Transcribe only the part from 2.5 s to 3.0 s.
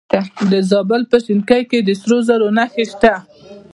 نښې